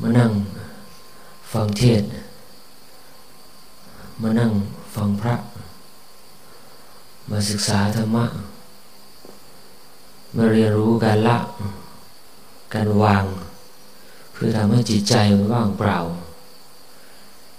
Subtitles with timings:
[0.00, 0.30] มานั่ง
[1.52, 2.02] ฟังเทศ
[4.22, 4.52] มานั่ง
[4.94, 5.36] ฟังพระ
[7.30, 8.26] มาศึกษาธรรมะ
[10.36, 11.38] มาเรียนรู้การละ
[12.74, 13.24] การวาง
[14.32, 15.98] เพื่อทำให้จิตใจมันว่างเปล่า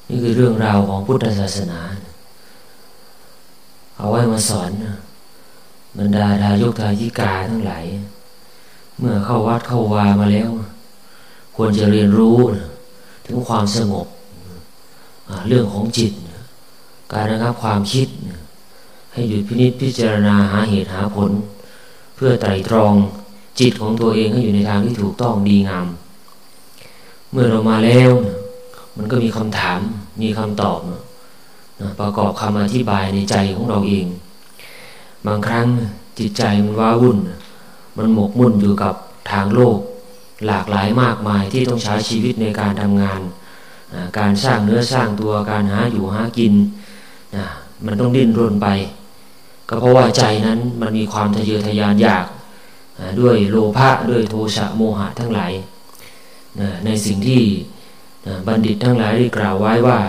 [0.08, 1.80] นี่คือเรื่องราวของพุทธศาสนา
[3.98, 4.72] เอาไว้มาสอน
[5.98, 7.86] บรรดาทายกทายิกาทั้งหลาย
[9.00, 10.50] เมื่อเข้าวัดเข้าวามาแล้ว
[11.56, 12.38] ควรจะเรียนรู้
[13.26, 14.08] ถึงความสงบ
[15.48, 16.12] เรื่องของจิต
[17.14, 18.08] การระงับความคิด
[19.14, 21.32] ให้หยุดพินิจพิจารณาหาเหตุหาผล
[22.16, 22.94] เพื่อไตรตรอง
[23.60, 25.88] จิตของตัวเองให้อยู่ในทางที่ถูกต้องดีงาม
[27.32, 28.12] เมื่อเรามาแล้ว
[28.98, 29.80] มันก็มีคำถาม
[30.22, 30.80] มีคำตอบ
[32.00, 34.06] ประกอบคำอธิบายในใจของเราเอง
[35.28, 35.68] บางครั้ง
[36.20, 37.18] จิตใจมันว้าวุ่น
[37.98, 38.94] มันหมกมุ่นอยู่กับ
[39.32, 39.78] ทางโลก
[40.48, 43.22] หลากหลายมากมายที่ต้องใช้ชีวิตในการทำงาน
[44.20, 46.54] การสร้างเนื้อสร้างตัวการหาอยู่หากิน
[47.86, 48.68] มันต้องดิ้นรนไป
[49.70, 52.26] ก็เพราะว่าใจนั้นมันมีความทะเยอทะยานอยาก
[53.20, 55.52] ด้วยโลภะด้วยโทสะโมหะทั้งหลาย
[56.86, 57.42] ในสิ่งที่
[58.48, 60.00] บัณฑิตทั้งหลายได้กล่าวไว้ว่า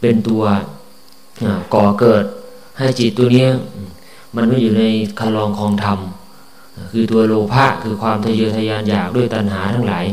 [0.00, 0.42] เป็นตัว
[1.74, 2.24] ก่อเกิด
[2.78, 3.46] ให้จิตตัวนี้
[4.36, 4.84] มันไม่อยู่ใน
[5.20, 5.98] คลองของธรรม
[6.92, 10.06] คือตัวโลภะคือความทะเยอทะยานอยากด้วยตัณหาทั้งหลาย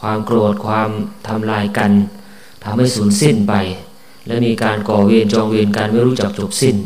[0.00, 0.88] ความโกรธความ
[1.28, 1.90] ทำลายกัน
[2.64, 3.54] ทำให้สูญสิ้นไป
[4.26, 6.76] และมีการก่อเวรจองเวรการไม่รู้จักจบสิ้น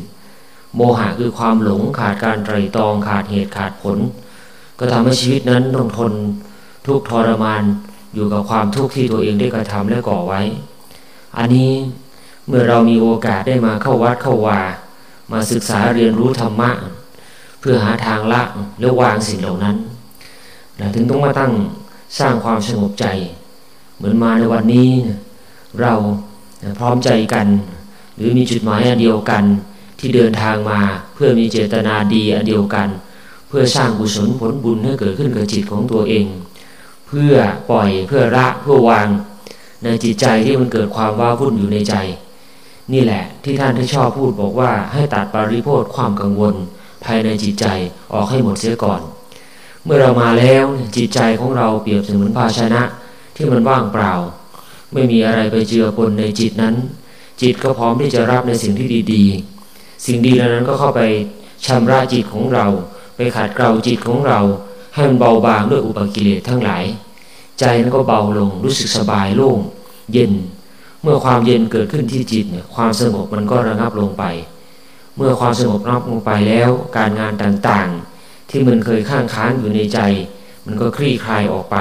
[0.74, 3.98] โมหะคือความหลงขาดการไตรตรองขาดเหตุขาดผล
[4.78, 6.12] ก็ทำให้ชีวิตนั้นต้องทน
[6.86, 7.62] ทุกทรมาน
[8.14, 10.40] อยู่กับความทุกข์ที่ตัวเองได้กระทำและก่อไว้
[11.38, 11.70] อันนี้
[12.46, 14.60] เมื่อเรามีโอกาสได้มาเข้าวัดเข้าวา
[15.32, 16.70] มาศึกษาเรียนรู้ธรรมะ
[17.66, 18.42] พื่อหาทางละ
[18.80, 19.76] และวางสิ่งเหล่านั้น
[20.76, 21.52] เราถึงต้องมาตั้ง
[22.18, 23.06] สร้างความสงบใจ
[23.96, 24.88] เหมือนมาในวันนี้
[25.80, 25.92] เรา
[26.78, 27.46] พร้อมใจกัน
[28.16, 29.44] หรือมีจุดหมายอันเดียวกัน
[29.98, 30.80] ที่เดินทางมา
[31.14, 32.88] เพื่อมีเจตนาดีอันเดียวกัน
[33.48, 36.26] เพื่อสร้างกุศลผลบุญให้เกิดขึ้นกับจิตของตัวเอง
[37.08, 37.32] เพื่อ
[37.70, 39.08] ปล่อยเพื่อละเพื่อวาง
[39.82, 41.94] ในจิตใจที่มันเกิดความว้าวุ่นอยู่ในใจ
[42.92, 46.54] นี่แหละที่ท่านที่ชอบพูดบอกว่าให้ตัดปริโภทความกังวล
[47.04, 47.66] ภายในจิตใจ
[48.14, 49.00] ออกให้หมดเสียก่อน
[49.84, 50.64] เมื่อเรามาแล้ว
[50.96, 52.82] จิตใจของเราเปรียบเสมือนภาชนะ
[53.36, 54.12] ที่มันว่างเปล่า
[54.92, 56.74] ไม่มีอะไรไปเจือปนในจิตนั้น
[57.42, 61.02] จิตก็พร้อมที่จะรับในสิ่งที่ดีๆ สิ่งดีเหล่านั้นก็เข้าไป
[61.66, 62.66] ชำระจิตของเรา
[63.16, 64.40] ไปขัดเกลาจิตของเรา
[64.94, 66.84] ให้มันเบาบางด้วยอุปกิเลสทั้งหลาย
[67.58, 69.58] ใจนั้นก็เบาลงรู้สึกสบายโล่ง
[70.12, 70.32] เย็น
[71.02, 74.24] เมื่อความเย็นเกิดขึ้นที่จิตเนี่ยความสงบมันก็ระงับลงไป
[75.16, 79.98] เมื่อความสงบระงับลงไปแล้ว การงานต่างๆ ที่มันเคยข้างค้างอยู่ในใจ
[80.66, 81.76] มันก็คลี่คลายออกไป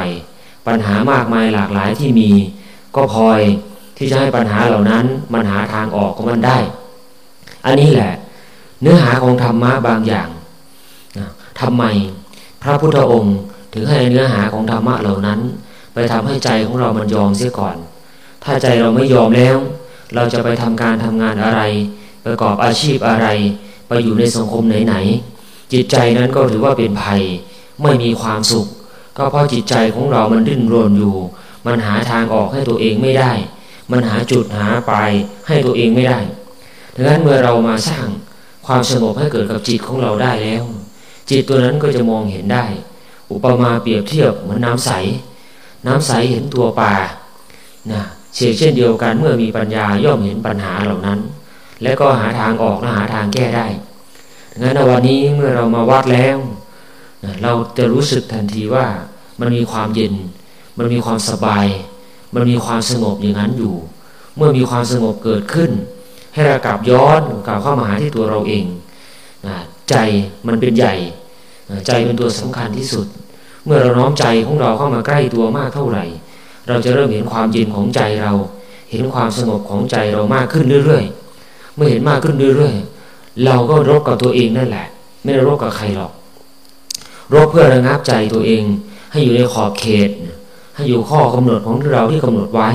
[0.68, 2.32] ปัญหามากมายหลากหลายที่มี
[2.96, 3.42] ก็พลอย
[3.98, 6.58] ที่จะให้ปัญหาเหล่านั้นมันหาทางออกของมันได้
[7.66, 8.14] อันนี้แหละ
[8.82, 10.30] เนื้อหาของธรรมะบางอย่าง
[11.62, 11.84] ทำไม
[12.64, 13.38] พระพุทธองค์
[13.74, 15.40] ถึงให้เนื้อหาของธรรมะเหล่านั้น
[15.94, 17.76] ไปทำให้ใจของเรามันยอมเสียก่อน
[18.44, 19.58] ถ้าใจเราไม่ยอมแล้ว
[20.16, 21.62] เราจะไปทำการทำงานอะไร
[22.26, 23.28] ประกอบอาชีพอะไร
[23.88, 27.22] ไปอยู่ในสังคมไหนๆจิตใจนั้นก็ถือว่าเป็นภัย
[27.84, 28.68] ไม่มีความสุข
[29.18, 31.16] ก็เพราะจิตใจของเรามันดิ้นรนอยู่
[31.66, 33.32] มันหาทางออกให้ตัวเองไม่ได้
[33.92, 35.12] มันหาจุดหาปลาย
[35.48, 36.20] ให้ตัวเองไม่ได้
[36.96, 38.08] ดังนั้นเมื่อเรามาสร้าง
[38.66, 40.64] ความสงบให้เกิดกับจิตของเราได้แล้ว
[41.30, 42.66] จิตตัวนั้นก็จะมองเห็นได้
[43.32, 44.92] อุปมาเปรียบเทียบเหมือนน้ำใส
[45.88, 46.94] น้ำใสเห็นตัวปลา
[47.92, 48.04] นะ
[48.36, 51.20] เช่นเช่นเดียวกันเมื่อมีปัญญาย่อมเห็นปัญหาเหล่านั้น
[51.84, 53.68] และก็หาทางออกและหาทางแก้ได้
[54.52, 56.38] ดังนั้นวันนี้เมื่อเรามาวัดแล้ว
[57.44, 58.86] เราจะรู้สึกทันทีว่า
[59.40, 60.14] มันมีความเย็น
[60.78, 61.68] มันมีความสบาย
[62.34, 63.76] มันมีความสงบอย่างนั้นอยู่
[64.38, 65.72] เมื่อมีความสงบเกิดขึ้น
[66.34, 68.66] ให้เรากลับย้อนกลับเข้ามาหาที่ตัวเราเอง
[69.90, 69.96] ใจ
[70.48, 70.96] มันเป็นใหญ่
[71.88, 73.08] ใจเป็นตัวสำคัญที่สุด
[73.66, 76.06] เมื่อเราน้อมใจของเราเข้ามาใกล้ตัวมากเท่าไหร่
[76.68, 78.34] เราจะเริ่มเห็นความเย็นของใจเรา
[78.92, 81.25] เห็นความสงบของใจเรามากขึ้นเรื่อยๆ
[81.76, 84.88] เมื่อเห็นมากขึ้นเรื่อยๆเราก็รบกับตัวเองนั่นแหละ
[85.24, 86.12] ไม่ได้รบกับใครหรอก
[87.34, 88.64] รบเพื่อระงับใจตัวเอง
[89.12, 90.10] ให้อยู่ในขอบเขต
[90.76, 92.70] ให้อยู่ข้อกำหนดของเราที่กำหนดไว้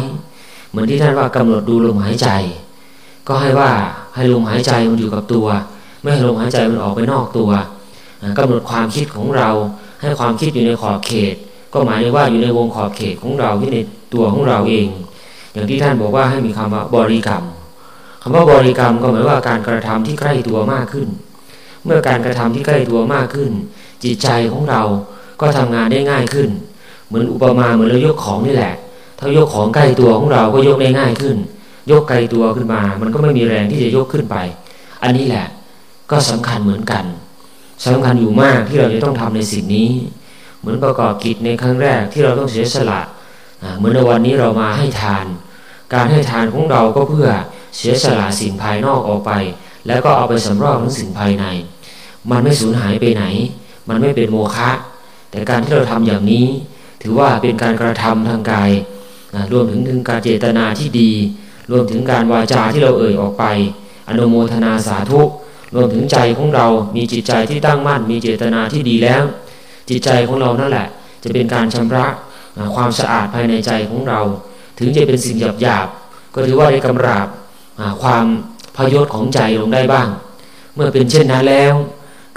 [0.70, 2.28] เหมือนที่ท่านว่ากำหนดดูลมหายใจ
[3.28, 3.70] ก็ให้ว่า
[4.14, 5.46] ให้ลมหายใจมันอยู่กับตัว
[6.00, 7.50] ไม่ให้ลมหายใจมันออกไปนอกตัว
[8.38, 9.50] กำหนดความคิดของเรา
[10.02, 11.34] ให้ความคิดอยู่ในขอบเขต
[11.72, 13.78] ก็หมายว่าอยู่ในวงขอบเขตของเราที่ใน
[14.14, 14.88] ตัวของเราเอง
[15.52, 17.44] อย่างที่ท่านบอกว่าให้มีคำว่าบริกรรม
[18.22, 21.08] คำว่าบริกรรมก็หมายว่าการกระทำที่ใกล้ตัวมากขึ้น
[21.84, 23.52] เมื่อการกระทำที่ใกล้ตัวมากขึ้น
[24.04, 24.82] จิตใจของเรา
[25.40, 26.50] ก็ทำงานได้ง่ายขึ้น
[27.06, 28.74] เหมือนอุปมาเหมือนเรายกของนี่แหละ
[29.18, 31.36] ถ้ายกของใกล้ตัวของเราก็ยกได้ง่ายขึ้น
[31.90, 34.36] ยกไกลตัวขึ้นมา มันก็ไม่มีแรงที่จะยกขึ้นไป
[35.02, 35.46] อันนี้แหละ
[36.10, 37.04] ก็สำคัญเหมือนกัน
[37.86, 39.90] สำคัญอยู่มากที่เราจะต้องทำในสิ่งนี้
[40.60, 43.00] เหมือนประกอบกิจในครั้งแรกที่เราต้องเสียสละ
[43.76, 45.26] เหมือนในวันนี้เรามาให้ทาน
[45.94, 47.28] การให้ทานของเราก็เพื่อ
[47.76, 49.32] เสียสละสิ่งภายนอกออกไป
[49.86, 51.44] แล้วก็เอาไปสำรอกทั้งสิ่งภายใน
[52.30, 53.24] มันไม่สูญหายไปไหน
[53.88, 54.70] มันไม่เป็นโมฆะ
[55.30, 56.46] แต่การที่เราทำอย่างนี้
[57.02, 58.70] ถือว่าเป็นการกระทำทางกาย
[59.52, 61.10] รวมถึงถึงการเจตนาที่ดี
[61.70, 63.44] รวมถึงการวาจาที่เราเอ่ยออกไป
[64.08, 65.20] อนุโมทนาสาธุ
[65.74, 66.66] รวมถึงใจของเรา
[66.96, 69.22] มีจิตใจที่ตั้งมั่น มีเจตนาที่ดีแล้ว
[69.90, 70.88] จิตใจของเรานั่นแหละ
[71.22, 72.06] จะเป็นการชำระ
[72.74, 74.20] ความสะอาดภายในใจของเรา
[74.78, 75.86] ถึงจะเป็นสิ่งหยาบหยาบ
[76.34, 77.28] ก็ถือว่าได้กำราบ
[78.02, 78.26] ความ
[78.76, 80.08] พยศของใจลงได้บ้าง
[80.74, 81.74] เมื่อเป็นเช่นนั้นแล้ว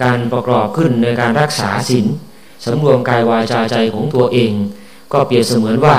[0.03, 2.05] การประกอบขึ้นในการรักษาศีล
[2.65, 4.53] สำรวมกายวาจาใจของตัวเอง
[5.13, 5.97] ก็เปรียบเสมือนว่า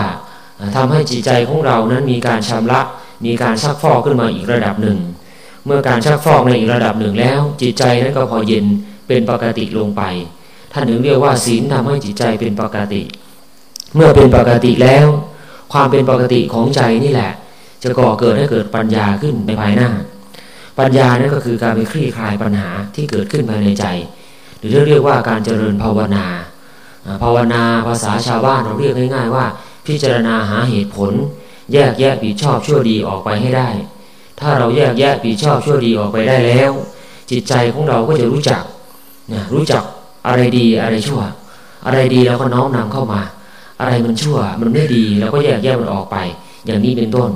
[0.77, 2.81] ทำให้จิตใจของเรานั้นมีการชำระ
[3.25, 4.99] มีการซักฟอกขึ้นมาอีกระดับหนึ่ง
[5.67, 8.67] เมื่อการชักฟอกในอีกระดับหนึ่งแล้ว จิตใจนั้นก็พอเย็น
[9.09, 10.03] เป็นปกติลงไป
[10.73, 13.03] ท่านถึงเรียกว่าศีลทำให้จิตใจเป็นปกติ
[13.95, 15.07] เมื่อเป็นปกติแล้ว
[15.73, 17.33] ความเป็นปกติของใจนี่แหละ
[17.85, 19.91] จะก่อเกิดให้เกิดปัญญาขึ้นในภายหน้า
[20.79, 23.85] ปัญญานั่นก็คือการไปคลี่คลายปัญหาที่เกิดขึ้นภายในใจ
[24.61, 26.27] หรือเรียกว่าการเจริญภาวนา
[27.23, 29.47] ภาวนาภาษาชาวบ้านเราเรียกง่าย ๆ ว่า
[29.87, 31.13] พิจารณาหาเหตุผล
[31.73, 33.69] แยกแยะผิดชอบชั่วดีออกไปให้ได้
[34.41, 36.73] ถ้าเราแยกแยะผิดชอบชั่วดีออกไปได้แล้ว
[37.31, 38.63] จิตใจของเราก็จะรู้จัก
[39.33, 39.83] นะรู้จัก
[40.27, 41.21] อะไรดีอะไรชั่ว
[41.87, 43.21] อะไรดีเราก็น้อมนำเข้ามา
[43.81, 46.17] อะไรมันชั่วมันไม่ดีเราก็แยกแยะมันออกไป
[46.67, 47.31] อย่างนี้เป็นต้น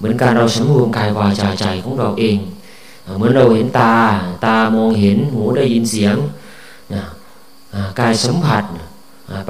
[0.00, 2.38] เหมือนการเราสำรวมกายวาจาใจของเราเอง
[3.16, 3.94] เหมือนเราเห็นตา
[4.46, 6.16] ตามองเห็นหูได้ยินเสียง
[8.00, 8.64] กายสัมผัส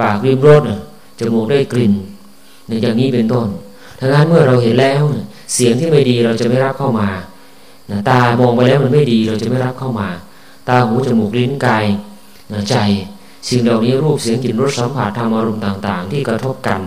[0.01, 0.63] ปากริมรส
[1.19, 1.93] จมูกได้กลิ่น
[2.67, 3.47] ในอย่างนี้เป็นต้น
[3.99, 5.01] ทั้งนั้นเมื่อเราเห็นแล้ว
[5.53, 7.09] เสียงที่ไม่ดีเราจะไม่รับเข้ามา
[8.09, 10.07] ตามองไปแล้วมันไม่ดีเราจะไม่รับเข้ามา
[10.69, 11.85] ตาหูจมูกลิ้นกาย
[12.69, 12.75] ใจ
[13.47, 16.81] สิ่งเหล่านี้รูปเสียงกลิ่นรสสัมผัสธรรมอารมณ์ต่าง ๆ ที่กระทบกัน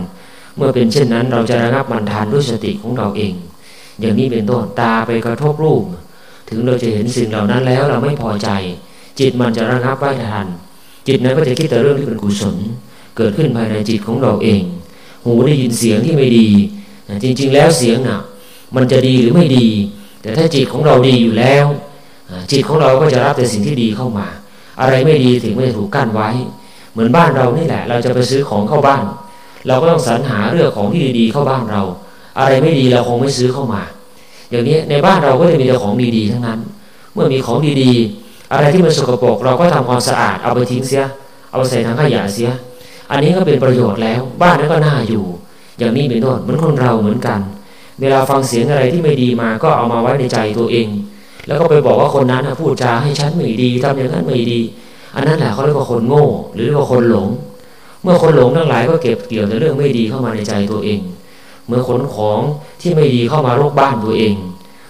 [0.57, 3.33] เมื่อเป็นเช่นนั้นเราจะระงับมันทานด้วยสติของเราเอง
[4.01, 5.85] อย่างนี้เป็นต้นตาไปกระทบรูป
[6.49, 8.49] ถึงเราจะเห็นสิ่งเหล่านั้นแล้วเราไม่พอใจ
[9.19, 10.47] จิตมันจะระงับไว้ทัน
[11.07, 12.57] จิตนั้นก็จะคิดแต่เรื่องที่เป็นกุศล
[13.17, 14.63] เกิดขึ้นภายในจิตของเราเอง
[15.25, 16.49] หูได้ยินเสียงที่ไม่ดี
[17.25, 18.21] จริง ๆ แล้วเสียงน่ะ
[18.77, 19.67] มันจะดีหรือไม่ดี
[20.23, 21.67] แต่ถ้าจิตของเราดีอยู่แล้ว
[22.53, 24.27] จิตของเราก็จะรับแต่สิ่งที่ดีเข้ามา
[24.81, 26.29] อะไรไม่ดีถึงไม่ถูกกั้นไว้
[26.93, 29.05] เหมือนบ้านเรานี่แหละ เราจะไปซื้อของเข้าบ้าน
[29.67, 31.83] เราก็ต้องสรรหาเรื่องของที่ดีๆเข้าบ้านเรา
[32.39, 33.83] อะไรไม่ดีเราคงไม่ซื้อเข้ามา
[34.51, 36.59] อย่างนี้ในบ้านเราก็จะมีแต่ของดีๆทั้งนั้น
[37.15, 41.05] เมื่อมีของดีๆ อะไรที่มันสกปรกเราก็ทำความสะอาดเอาไปทิ้งเสีย
[41.51, 42.51] เอาใส่ถังขยะเสีย
[43.11, 45.25] อันนี้ก็เป็นประโยชน์แล้ว บ้านนั้นก็น่าอยู่
[45.79, 47.41] อย่างนี้เป็นต้นเหมือนคนเราเหมือนกัน
[48.01, 50.89] เวลาฟังเสียงอะไรที่ไม่ดีมาก็เอามาไว้ในใจตัวเอง
[51.47, 54.61] แล้วก็ไปบอกว่าคนนั้นพูดจาให้ฉันไม่ดีทำอย่างนั้นไม่ดี
[55.17, 57.29] อันนั้นแหละเขาเรียกว่าคนโง่ หรือเรียกว่าคนหลง
[58.03, 61.01] เมื่อคนหลงทั้งหลายก็เก็บเกี่ยวในเรื่องไม่ดีเข้ามาในใจตัวเอง
[61.67, 62.41] เมื่อขนของ
[62.81, 64.35] ที่ไม่ดีเข้ามารกบ้านตัวเอง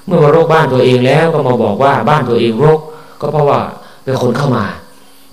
[0.07, 2.81] เมื่อมารกบ้านตัวเองแล้วก็มาบอกว่าบ้านตัวเองรก
[3.21, 3.61] ก็เพราะว่า
[4.05, 4.65] เป็นคนเข้ามา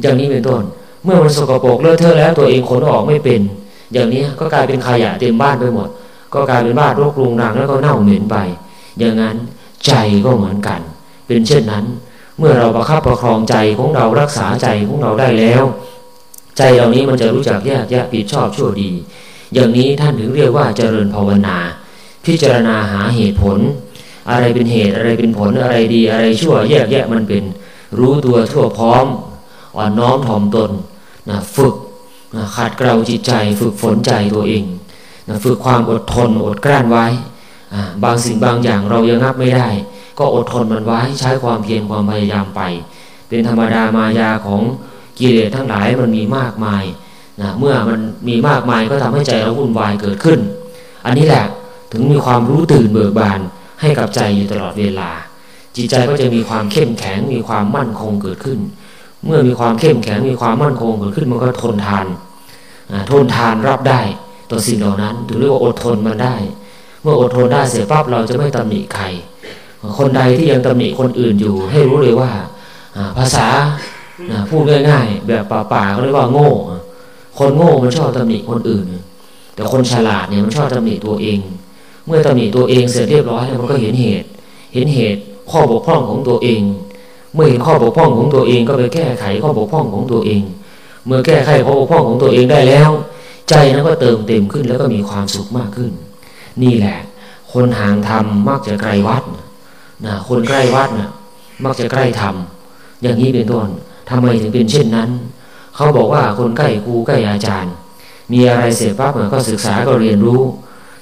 [0.01, 0.63] อย่างนี้เป็นต้น
[1.03, 3.41] เมื่อมันสกปรกเลอะเทอะแล้วตัวเองขนออกไม่เป็น
[3.93, 5.89] อย่างนี้ก็กลายเป็นขยะเต็มบ้านไปหมด
[6.33, 8.37] ก็กลายเป็นบ้านรกรุงรังแล้วก็เน่าเหม็นไป
[8.99, 9.35] อย่างนั้น
[9.85, 9.93] ใจ
[10.25, 10.79] ก็เหมือนกัน
[11.27, 11.85] เป็นเช่นนั้น
[12.37, 15.63] เมื่อเราประคับประคองใจของเรารักษาใจของเราได้แล้ว
[16.57, 18.91] ใจเหล่านี้มันจะรู้จักแยกแยะผิดชอบชั่วดี
[19.53, 21.57] อย่างนี้ท่านถึงเรียกว่าเจริญภาวนา
[22.25, 23.59] พิจารณาหาเหตุผล
[24.29, 27.43] อะไรเป็นเหตุอะไรเป็นผลอะไรดีอะไรชั่วแยกแยะมันเป็น
[27.99, 29.05] รู้ตัวทั่วพร้อม
[29.75, 30.71] อ่อนน้อมถ่อมตน
[31.29, 31.75] นะฝึก
[32.35, 34.63] นะขัดเกลาจิตใจฝึกฝนใจตัวเอง
[35.27, 37.05] นะฝึกความอดทนอดกลั้นไว้
[38.03, 39.67] บางสิ่งบางอย่างเรายังงับไม่ได้
[40.19, 42.61] ก็อดทนมันไว้ใช้ความเพียรความพยายามไป
[43.27, 44.61] เป็นธรรมดามายาของ
[45.19, 46.83] กิเลสทั้งหลายมันมีมากมาย
[47.41, 50.39] นะเมื่อมันมีมากมายก็ทำให้ใจเราวุ่นวายเกิดขึ้น
[51.05, 51.45] อันนี้แหละ
[51.91, 53.39] ถึงมีความรู้ตื่นเบิกบาน
[53.81, 55.09] ให้กับใจอยู่ตลอดเวลา
[55.75, 58.59] จิตใจก็จะมีความเข้มแข็งมีความมั่นคงเกิดขึ้น
[59.25, 62.05] เมื่อมีความเข้มแข็งมีความมั่นคงเกิดขึ้นมันก็ทนทาน
[63.11, 64.01] ทนทานรับได้
[64.51, 66.35] ต่อสิ่งเหล่านั้นถึงเรียกว่าอดทนมันได้
[67.01, 69.05] เมื่ออดทนได้เสร็จปั๊บเราจะไม่ตำหนิใคร
[69.97, 72.31] คนใดที่ยังตำหนิคนอื่นอยู่ ให้รู้เลยว่า
[73.17, 73.47] ภาษา
[74.49, 76.49] พูดง่าย ๆ แบบป่าๆเขาเรียกว่าโง่
[77.37, 78.85] คนโง่มันชอบตำหนิคนอื่น
[79.55, 81.39] แต่คนฉลาดเนี่ยมันชอบตำหนิตัวเอง
[82.05, 84.27] เมื่อตำหนิตัวเองเสร็จเรียบร้อยแล้วมันก็เห็นเหตุ
[84.73, 85.21] เห็นเหตุ
[85.51, 86.61] ข้อบกพร่องของตัวเอง
[87.33, 90.41] เมื่อเห็นข้อบกพร่องของตัวเองก็ไปแก้ไขข้อบกพร่องของตัวเอง
[91.05, 92.91] เมื่อแก้ไขข้อบกพร่องของตัวเองได้แล้ว
[93.49, 95.91] ใจนั้นก็เติมเต็มขึ้นแล้วก็มีความสุขมากขึ้น
[96.63, 96.97] นี่แหละ
[97.53, 99.23] คนห่างธรรมมักจะไกลวัด
[100.05, 101.09] นะคนใกล้วัดนะ่ะ
[101.63, 102.35] มักจะใกล้ธรรม
[103.01, 103.67] อย่างนี้เป็นต้น
[104.09, 105.09] ทำไมถึงเป็นเช่นนั้น
[105.75, 107.73] เขาบอกว่าคนใกล้ครูใกล้อาจารย์
[108.31, 110.41] มีอะไรเสร็จปั๊บก็ศึกษาก็เรียนรู้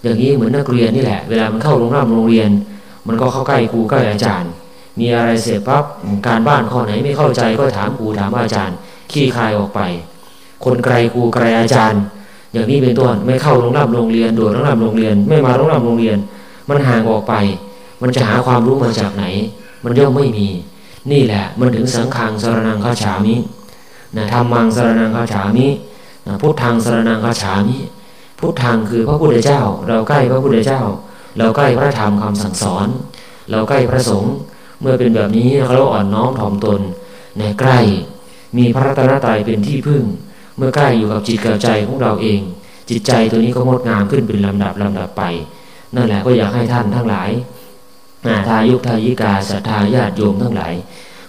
[0.04, 2.50] อย่างนี้เหมือนนักเรียนนี่แหละ เวลามันเข้าโรงเรียนโรงเรียน
[3.08, 4.52] มันก็เข้าใกล้ครูใกล้อาจารย์
[5.00, 5.84] มีอะไรเสร็จปั๊บ
[6.28, 8.76] การบ้านข้อไหนไม่เข้าใจก็ถามครูถามอาจารย์
[9.12, 9.82] ขี้คายออกไป
[10.66, 12.02] คนไกลครูไกลอาจารย์
[12.54, 16.18] อย่างนี้เป็นต้นไม่เข้าโรงเรียนโรงเรียนโดดโรงเรียนโรงเรียน ไม่มาโรงเรียนโรงเรียน
[16.70, 17.34] มันห่างออกไป
[18.02, 19.26] มันจะหาความรู้มาจากไหน
[19.84, 20.48] มันย่อมไม่มี
[21.12, 23.36] นี่แหละมันถึงสังขังสารนังข้าฉามิ
[24.18, 25.68] นะธรรมังสารนังข้าฉามิ
[26.28, 27.78] นะพุทธังสารนังข้าฉามิ
[28.40, 30.82] พุทธังคือพระพุทธเจ้า เราใกล้พระพุทธเจ้า
[31.38, 32.88] เราใกล้พระธรรมคำสั่งสอน
[33.52, 34.36] เราใกล้พระสงฆ์
[34.82, 36.80] เมื่อเป็นแบบนี้เราอ่อนน้อมถ่อมตน
[37.40, 37.80] ในใกล้
[38.58, 40.04] มีพระรัตนตรัยเป็นที่พึ่ง
[40.58, 42.42] เมื่อใกล้อยู่กับจิตกับใจของเราเอง
[42.90, 45.24] จิตใจตัวนี้ก็งดงามขึ้นเป็นลำดับลำดับไป
[45.96, 47.30] นั่นแหละก็อยากให้ท่านทั้งหลาย
[48.48, 50.74] ทายุทายิกาศรัทธาญาติโยมทั้งหลาย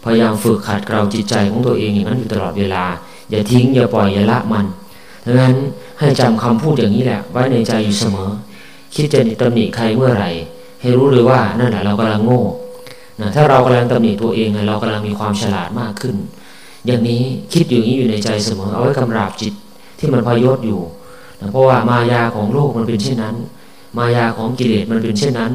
[0.04, 2.84] พยายามฝึกขัดเกลาจิตใจของตัวเองอย่างนั้นอยู่ตลอดเวลา
[3.30, 4.66] อย่าทิ้งอย่าปล่อยอย่าละมัน
[5.26, 5.54] ดังนั้น
[5.98, 8.30] ให้จำคำพูดอย่างนี้แหละไว้ในใจอยู่เสมอ
[8.94, 10.30] คิดจะตำหนิใครเมื่อไหร่
[10.80, 12.42] ให้รู้เลยว่านั่นแหละเรากำลังโง่
[13.20, 16.16] นะถ้าเรากำลังตำหนิตัวเองเรากำลังมีความฉลาดมากขึ้น
[16.86, 19.52] อย่างนี้คิดอยู่นี้อยู่ในใจเสมอเอาไว้กำราบจิต
[19.98, 20.82] ที่มันพยศอยู่
[21.40, 23.36] นะเพราะว่ามายาของโลกมันเป็นเช่นนั้น
[23.98, 25.52] มายาของกิเลสมันเป็นเช่นนั้น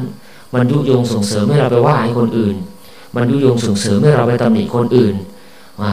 [0.54, 2.56] มันยุยงส่งเสริมให้เราไปว่าให้คนอื่น
[3.16, 5.14] มันยุยงส่งเสริมให้เราไปตำหนิคนอื่น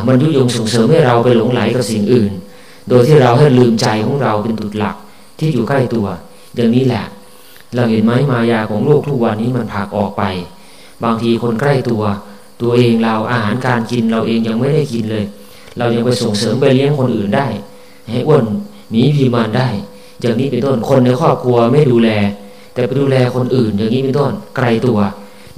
[0.08, 2.32] มันยุยงส่งเสริมให้เราไปหลงไหลกับสิ่งอื่น
[2.90, 4.96] โดยที่เราให้ลืมใจของเราเป็นตุดหลัก
[5.40, 6.08] ที่อยู่ใกล้ตัว
[6.56, 7.06] อย่างนี้แหละ
[7.76, 10.24] เราเห็นไหมมายาของโลกทุกวันนี้มันผากออกไป
[11.04, 12.04] บางทีคนใกล้ตัว
[12.62, 15.26] ตัวเองเราอาหารการกินเราเองยังไม่ได้กินเลย
[15.78, 17.48] เรายังไปส่งเสริมไปเลี้ยงคนอื่นได้
[18.10, 18.44] ให้อ้วน
[18.94, 19.68] มีพีมานได้
[20.22, 22.10] อย่างนี้เป็นต้นคนในครอบครัวไม่ดูแล
[22.74, 25.00] แต่ไปดูแลคนอื่น อย่างนี้เป็นต้นไกลตัว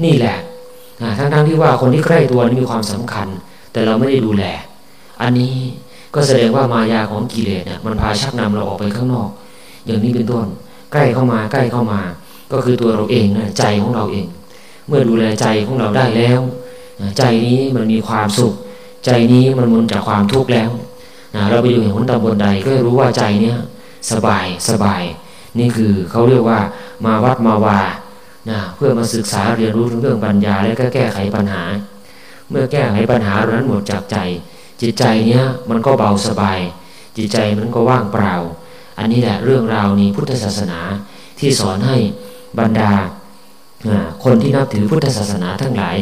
[0.03, 0.37] นี่แหละ
[1.17, 3.27] ทั้งๆทที่ว่าคนที่ใกล้ตัวนี่มีความสำคัญ
[3.73, 4.43] แต่เราไม่ได้ดูแล
[5.21, 5.53] อันนี้
[6.15, 9.29] ก็แสดงว่ามายาของกิเลสเนี่ยมันพาชักนำเราออกไปข้างนอก
[9.85, 10.45] อย่างนี้เป็นต้น
[10.93, 12.01] ใกล้เข้ามาใกล้เข้ามา
[12.51, 14.27] ก็คือตัวเราเองนะใจของเราเอง
[14.87, 16.41] เมื่อดูแลใจของเราได้แล้ว
[17.17, 18.53] ใจนี้มันมีความสุข
[19.05, 20.69] ใจนี้มันมุนจากความทุกข์แล้ว
[21.49, 23.57] เราไปอยู่เห็นคนตำบลใดก็รู้ว่าใจเนี้ย
[24.11, 25.03] สบายสบาย
[25.59, 26.59] นี่คือเขาเรียกว่า
[27.05, 27.79] มาวัดมาวา
[28.49, 31.63] นะเพื่อมาศึกษาเรียนรู้เรื่องปัญญาและก็แก้ไขปัญหา
[32.49, 34.17] เมื่อแก้ไขปัญหานั้นหมดจากใจ
[34.81, 36.59] จิตใจเนี้ยมันก็เบาสบาย
[37.17, 38.35] จิตใจมันก็ว่างเปล่า
[38.99, 40.79] อันนี้แหละเรื่องราวนี้พุทธศาสนา
[41.39, 41.97] ที่สอนให้
[42.59, 42.91] บรรดา
[44.23, 45.97] คนที่นับถือพุทธศาสนาทั้งหลาย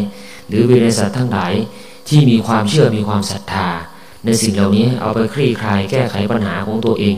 [0.48, 1.54] หรือวิริสัตทั้งหลาย
[2.10, 3.68] ที่มีความเชื่อมีความศรัทธา
[4.26, 7.16] ในสิ่งเหล่านี้เอาไปคลี่คลายแก้ไขปัญหาของตัวเอง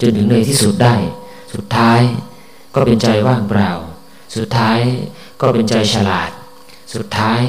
[0.00, 0.94] จนถึงในที่สุดได้
[1.54, 2.00] สุดท้าย
[2.74, 3.70] ก็เป็นใจว่างเปล่า
[4.36, 4.78] สุดท้าย
[5.40, 6.30] ก็เป็นใจฉลาด
[6.94, 7.40] สุดท้าย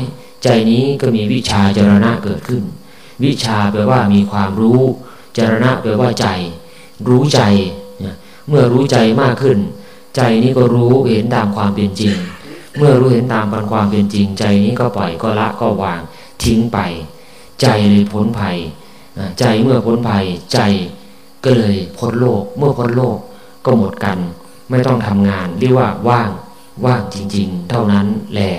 [0.43, 2.63] ใจนี้ก็มีวิชาจรณะเกิดขึ้น
[3.23, 4.81] วิชาแปลว่ามีความรู้
[5.37, 6.27] จรณะแปลว่าใจ
[7.07, 7.41] รู้ใจ
[8.47, 9.57] เมื่อรู้ใจมากขึ้น
[10.15, 12.15] ใจนี้ก็รู้เห็นตามความเป็นจริง
[12.77, 16.01] เมื่อรู้เห็นตามความเป็นจริง ใจนี้ก็ปล่อยก็ละก็วาง
[16.43, 16.79] ทิ้งไป
[17.61, 18.57] ใจเลยพ้นภัย
[19.39, 20.59] ใจเมื่อพ้นภัยใจ
[21.45, 23.17] ก็เลยพ้นโลก เมื่อพ้นโลก
[23.65, 24.17] ก็หมดกัน
[24.69, 26.29] ไม่ต้องทำงานเรียกว่าว่าง
[26.85, 28.53] ว่างจริง ๆ เท่านั้นแหละ